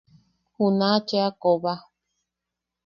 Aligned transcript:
Juna-ʼa 0.55 0.97
cheʼa 1.07 1.29
koba. 1.41 1.73